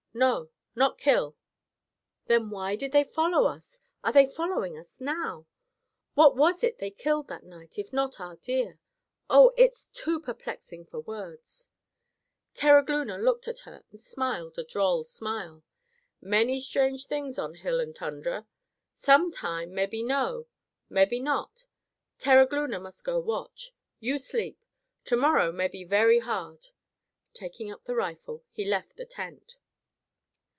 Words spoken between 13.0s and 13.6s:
looked at